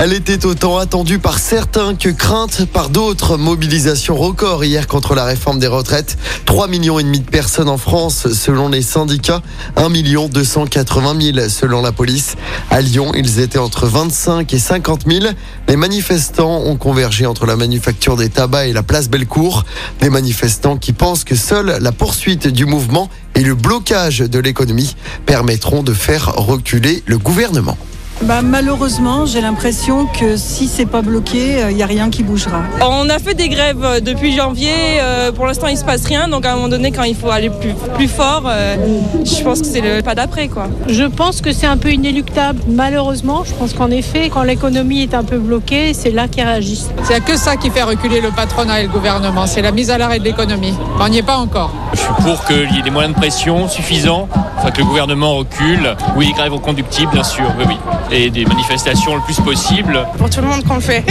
Elle 0.00 0.12
était 0.12 0.46
autant 0.46 0.78
attendue 0.78 1.18
par 1.18 1.40
certains 1.40 1.96
que 1.96 2.08
crainte 2.08 2.66
par 2.66 2.88
d'autres. 2.88 3.36
Mobilisation 3.36 4.14
record 4.14 4.62
hier 4.64 4.86
contre 4.86 5.16
la 5.16 5.24
réforme 5.24 5.58
des 5.58 5.66
retraites. 5.66 6.16
3 6.44 6.68
millions 6.68 7.00
et 7.00 7.02
demi 7.02 7.18
de 7.18 7.28
personnes 7.28 7.68
en 7.68 7.78
France 7.78 8.32
selon 8.32 8.68
les 8.68 8.82
syndicats. 8.82 9.42
1 9.74 9.88
million 9.88 10.28
280 10.28 11.32
000 11.34 11.48
selon 11.48 11.82
la 11.82 11.90
police. 11.90 12.36
À 12.70 12.80
Lyon, 12.80 13.10
ils 13.16 13.40
étaient 13.40 13.58
entre 13.58 13.88
25 13.88 14.54
et 14.54 14.58
50 14.60 15.02
000. 15.04 15.32
Les 15.66 15.74
manifestants 15.74 16.60
ont 16.60 16.76
convergé 16.76 17.26
entre 17.26 17.44
la 17.44 17.56
manufacture 17.56 18.14
des 18.14 18.28
tabacs 18.28 18.68
et 18.68 18.72
la 18.72 18.84
place 18.84 19.10
Bellecour. 19.10 19.64
Des 20.00 20.10
manifestants 20.10 20.76
qui 20.76 20.92
pensent 20.92 21.24
que 21.24 21.34
seule 21.34 21.76
la 21.80 21.90
poursuite 21.90 22.46
du 22.46 22.66
mouvement 22.66 23.10
et 23.34 23.42
le 23.42 23.56
blocage 23.56 24.20
de 24.20 24.38
l'économie 24.38 24.94
permettront 25.26 25.82
de 25.82 25.92
faire 25.92 26.34
reculer 26.36 27.02
le 27.06 27.18
gouvernement. 27.18 27.76
Bah, 28.22 28.42
malheureusement, 28.42 29.26
j'ai 29.26 29.40
l'impression 29.40 30.06
que 30.06 30.36
si 30.36 30.66
c'est 30.66 30.86
pas 30.86 31.02
bloqué, 31.02 31.64
il 31.70 31.76
n'y 31.76 31.82
a 31.82 31.86
rien 31.86 32.10
qui 32.10 32.22
bougera. 32.24 32.62
On 32.82 33.08
a 33.08 33.18
fait 33.20 33.34
des 33.34 33.48
grèves 33.48 33.84
euh, 33.84 34.00
depuis 34.00 34.34
janvier. 34.36 34.72
euh, 35.00 35.30
pour 35.30 35.46
l'instant, 35.46 35.68
il 35.68 35.76
se 35.78 35.84
passe 35.84 36.04
rien. 36.04 36.28
Donc, 36.28 36.44
à 36.44 36.52
un 36.52 36.56
moment 36.56 36.68
donné, 36.68 36.90
quand 36.90 37.04
il 37.04 37.14
faut 37.14 37.30
aller 37.30 37.48
plus, 37.48 37.74
plus 37.94 38.08
fort, 38.08 38.42
euh, 38.46 38.76
je 39.24 39.42
pense 39.42 39.60
que 39.60 39.66
c'est 39.66 39.80
le 39.80 40.02
pas 40.02 40.14
d'après, 40.16 40.48
quoi. 40.48 40.66
Je 40.88 41.04
pense 41.04 41.40
que 41.40 41.52
c'est 41.52 41.66
un 41.66 41.76
peu 41.76 41.92
inéluctable. 41.92 42.60
Malheureusement, 42.68 43.44
je 43.44 43.54
pense 43.54 43.72
qu'en 43.72 43.90
effet, 43.90 44.30
quand 44.30 44.42
l'économie 44.42 45.02
est 45.02 45.14
un 45.14 45.24
peu 45.24 45.38
bloquée, 45.38 45.94
c'est 45.94 46.10
là 46.10 46.26
qu'ils 46.26 46.42
réagissent. 46.44 46.90
Il 47.04 47.08
n'y 47.08 47.14
a 47.14 47.20
que 47.20 47.36
ça 47.36 47.56
qui 47.56 47.70
fait 47.70 47.82
reculer 47.82 48.20
le 48.20 48.30
patronat 48.30 48.80
et 48.80 48.82
le 48.84 48.88
gouvernement, 48.88 49.46
c'est 49.46 49.62
la 49.62 49.70
mise 49.70 49.90
à 49.90 49.98
l'arrêt 49.98 50.18
de 50.18 50.24
l'économie. 50.24 50.74
On 51.00 51.08
n'y 51.08 51.18
est 51.18 51.22
pas 51.22 51.36
encore. 51.38 51.72
Je 51.92 51.98
suis 52.00 52.08
pour 52.22 52.44
qu'il 52.44 52.74
y 52.74 52.78
ait 52.80 52.82
des 52.82 52.90
moyens 52.90 53.14
de 53.14 53.20
pression 53.20 53.68
suffisants, 53.68 54.28
enfin 54.58 54.70
que 54.70 54.78
le 54.78 54.84
gouvernement 54.84 55.36
recule. 55.36 55.96
Oui, 56.16 56.32
grève 56.36 56.52
reconductible, 56.52 57.12
bien 57.12 57.24
sûr, 57.24 57.52
oui, 57.58 57.64
oui. 57.68 57.76
Et 58.10 58.30
des 58.30 58.44
manifestations 58.44 59.14
le 59.14 59.22
plus 59.22 59.40
possible. 59.40 60.06
pour 60.18 60.28
tout 60.28 60.40
le 60.40 60.48
monde 60.48 60.64
qu'on 60.64 60.76
le 60.76 60.80
fait. 60.80 61.04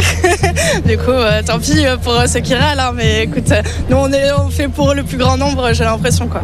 du 0.85 0.97
coup, 0.97 1.11
euh, 1.11 1.41
tant 1.43 1.59
pis 1.59 1.85
euh, 1.85 1.97
pour 1.97 2.13
ceux 2.27 2.39
qui 2.39 2.55
râlent, 2.55 2.79
hein, 2.79 2.91
mais 2.95 3.23
écoute, 3.23 3.51
euh, 3.51 3.61
nous 3.89 3.97
on, 3.97 4.11
est, 4.11 4.31
on 4.33 4.49
fait 4.49 4.67
pour 4.67 4.93
le 4.93 5.03
plus 5.03 5.17
grand 5.17 5.37
nombre, 5.37 5.71
j'ai 5.73 5.83
l'impression 5.83 6.27
quoi. 6.27 6.41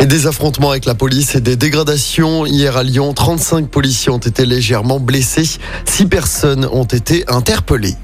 Et 0.00 0.06
des 0.06 0.26
affrontements 0.26 0.70
avec 0.70 0.84
la 0.84 0.94
police 0.94 1.34
et 1.34 1.40
des 1.40 1.56
dégradations. 1.56 2.44
Hier 2.44 2.76
à 2.76 2.82
Lyon, 2.82 3.14
35 3.14 3.68
policiers 3.68 4.10
ont 4.10 4.18
été 4.18 4.44
légèrement 4.44 5.00
blessés. 5.00 5.58
6 5.84 6.06
personnes 6.06 6.68
ont 6.72 6.84
été 6.84 7.24
interpellées. 7.28 7.94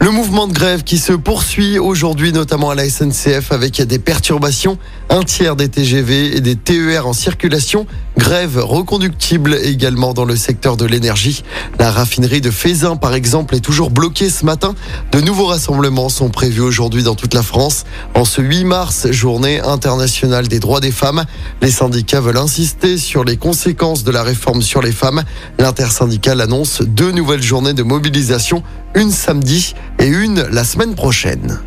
Le 0.00 0.12
mouvement 0.12 0.46
de 0.46 0.52
grève 0.52 0.84
qui 0.84 0.96
se 0.96 1.12
poursuit 1.12 1.78
aujourd'hui, 1.80 2.32
notamment 2.32 2.70
à 2.70 2.76
la 2.76 2.88
SNCF, 2.88 3.50
avec 3.50 3.82
des 3.82 3.98
perturbations. 3.98 4.78
Un 5.10 5.24
tiers 5.24 5.56
des 5.56 5.68
TGV 5.68 6.36
et 6.36 6.40
des 6.40 6.54
TER 6.54 7.04
en 7.06 7.12
circulation. 7.12 7.84
Grève 8.18 8.58
reconductible 8.58 9.54
également 9.62 10.12
dans 10.12 10.24
le 10.24 10.34
secteur 10.34 10.76
de 10.76 10.84
l'énergie. 10.84 11.44
La 11.78 11.92
raffinerie 11.92 12.40
de 12.40 12.50
Fézin, 12.50 12.96
par 12.96 13.14
exemple, 13.14 13.54
est 13.54 13.60
toujours 13.60 13.90
bloquée 13.90 14.28
ce 14.28 14.44
matin. 14.44 14.74
De 15.12 15.20
nouveaux 15.20 15.46
rassemblements 15.46 16.08
sont 16.08 16.28
prévus 16.28 16.60
aujourd'hui 16.60 17.04
dans 17.04 17.14
toute 17.14 17.32
la 17.32 17.44
France. 17.44 17.84
En 18.14 18.24
ce 18.24 18.42
8 18.42 18.64
mars, 18.64 19.10
journée 19.12 19.60
internationale 19.60 20.48
des 20.48 20.58
droits 20.58 20.80
des 20.80 20.90
femmes, 20.90 21.26
les 21.62 21.70
syndicats 21.70 22.20
veulent 22.20 22.38
insister 22.38 22.98
sur 22.98 23.22
les 23.22 23.36
conséquences 23.36 24.02
de 24.02 24.10
la 24.10 24.24
réforme 24.24 24.62
sur 24.62 24.82
les 24.82 24.92
femmes. 24.92 25.22
L'intersyndicale 25.60 26.40
annonce 26.40 26.82
deux 26.82 27.12
nouvelles 27.12 27.42
journées 27.42 27.72
de 27.72 27.84
mobilisation, 27.84 28.64
une 28.96 29.12
samedi 29.12 29.74
et 30.00 30.08
une 30.08 30.42
la 30.42 30.64
semaine 30.64 30.96
prochaine. 30.96 31.60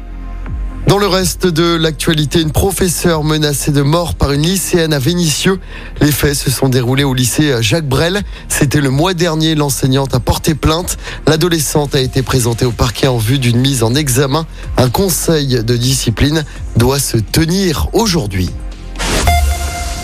Dans 0.91 0.97
le 0.97 1.07
reste 1.07 1.47
de 1.47 1.77
l'actualité, 1.77 2.41
une 2.41 2.51
professeure 2.51 3.23
menacée 3.23 3.71
de 3.71 3.81
mort 3.81 4.13
par 4.13 4.33
une 4.33 4.41
lycéenne 4.41 4.91
à 4.91 4.99
Vénissieux. 4.99 5.57
Les 6.01 6.11
faits 6.11 6.35
se 6.35 6.51
sont 6.51 6.67
déroulés 6.67 7.05
au 7.05 7.13
lycée 7.13 7.55
Jacques 7.61 7.87
Brel. 7.87 8.21
C'était 8.49 8.81
le 8.81 8.89
mois 8.89 9.13
dernier. 9.13 9.55
L'enseignante 9.55 10.13
a 10.13 10.19
porté 10.19 10.53
plainte. 10.53 10.97
L'adolescente 11.27 11.95
a 11.95 12.01
été 12.01 12.23
présentée 12.23 12.65
au 12.65 12.73
parquet 12.73 13.07
en 13.07 13.17
vue 13.17 13.39
d'une 13.39 13.59
mise 13.59 13.83
en 13.83 13.95
examen. 13.95 14.45
Un 14.75 14.89
conseil 14.89 15.63
de 15.63 15.77
discipline 15.77 16.43
doit 16.75 16.99
se 16.99 17.15
tenir 17.15 17.87
aujourd'hui. 17.93 18.49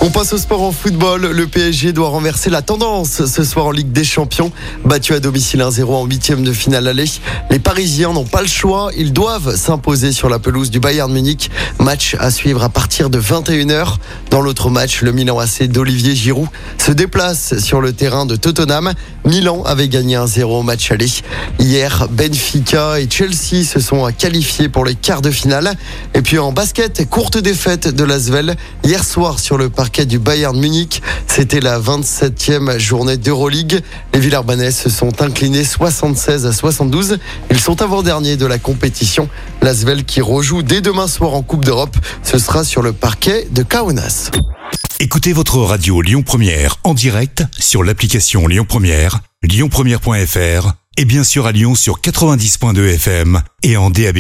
On 0.08 0.10
passe 0.10 0.32
au 0.32 0.38
sport 0.38 0.62
en 0.62 0.72
football. 0.72 1.32
Le 1.32 1.48
PSG 1.48 1.92
doit 1.92 2.08
renverser 2.08 2.50
la 2.50 2.62
tendance 2.62 3.26
ce 3.26 3.44
soir 3.44 3.66
en 3.66 3.72
Ligue 3.72 3.92
des 3.92 4.06
Champions. 4.06 4.54
Battu 4.86 5.14
à 5.14 5.20
domicile 5.20 5.60
1-0 5.60 5.84
en 5.84 6.06
huitième 6.06 6.46
de 6.46 6.54
finale 6.54 6.88
aller. 6.88 7.12
Les 7.50 7.60
Parisiens 7.60 8.14
n'ont 8.14 8.24
pas 8.24 8.42
le 8.42 8.48
choix. 8.48 8.90
Ils 8.96 9.12
doivent 9.12 9.58
s'imposer 9.58 10.14
sur 10.14 10.30
la 10.30 10.40
pelouse 10.40 10.70
du 10.70 10.80
Bayern 10.80 11.12
Munich. 11.12 11.52
Match 11.80 12.16
à 12.22 12.32
suivre 12.32 12.64
à 12.64 12.70
partir 12.70 13.10
de 13.10 13.20
21h. 13.20 13.98
Dans 14.30 14.40
l'autre 14.40 14.70
match, 14.70 15.02
le 15.02 15.12
Milan 15.12 15.40
AC 15.40 15.64
d'Olivier 15.64 16.16
Giroud 16.16 16.48
se 16.78 16.94
déplace 16.94 17.60
sur 17.60 17.82
le 17.82 17.92
terrain 17.92 18.26
de 18.26 18.38
Tottenham. 18.38 18.94
Milan 19.26 19.64
avait 19.66 19.90
gagné 19.90 20.16
1-0 20.16 20.44
au 20.44 20.64
match 20.64 20.90
aller. 20.90 21.12
Hier, 21.60 22.08
Benfica 22.10 22.98
et 23.02 23.10
Chelsea 23.10 23.66
se 23.66 23.82
sont 23.82 24.10
qualifiés 24.18 24.70
pour 24.70 24.86
les 24.86 24.96
quarts 24.96 25.22
de 25.22 25.32
finale. 25.32 25.74
Et 26.14 26.22
puis 26.22 26.40
en 26.40 26.54
basket, 26.54 27.10
courte 27.10 27.38
défaite 27.38 27.90
de 27.90 28.06
l'Asvel 28.06 28.56
hier 28.86 29.04
soir 29.04 29.40
sur 29.40 29.58
le 29.58 29.70
parquet 29.98 30.06
du 30.06 30.20
Bayern 30.20 30.60
Munich. 30.60 31.02
C'était 31.26 31.60
la 31.60 31.80
27e 31.80 32.78
journée 32.78 33.18
d'Euroleague. 33.18 33.82
Les 34.14 34.20
Villeurbanais 34.20 34.70
se 34.70 34.92
sont 34.92 35.24
inclinés 35.24 35.64
76 35.64 36.46
à 36.46 36.54
72. 36.54 37.18
Ils 37.50 37.60
sont 37.60 37.82
avant-derniers 37.82 38.38
de 38.38 38.46
la 38.46 38.60
compétition. 38.60 39.28
L'Asvel 39.64 40.06
qui 40.06 40.22
rejoue 40.22 40.62
dès 40.62 40.82
demain 40.82 41.08
soir 41.08 41.34
en 41.34 41.42
Coupe 41.42 41.66
d'Europe. 41.66 41.98
Ce 42.22 42.38
sera 42.38 42.64
sur 42.64 42.84
le 42.84 42.94
parquet 42.94 43.48
de 43.50 43.64
Kaunas. 43.64 44.30
Écoutez 45.00 45.34
votre 45.34 45.58
radio 45.58 46.02
Lyon 46.04 46.22
Première 46.22 46.76
en 46.84 46.94
direct 46.94 47.44
sur 47.58 47.84
l'application 47.84 48.46
Lyon 48.46 48.66
Première, 48.70 49.22
lyonpremière.fr 49.42 50.74
et 50.98 51.06
bien 51.06 51.24
sûr 51.24 51.48
à 51.48 51.52
Lyon 51.52 51.74
sur 51.74 52.02
90.2 52.02 52.94
FM 52.94 53.42
et 53.64 53.78
en 53.78 53.90
DAB+. 53.90 54.20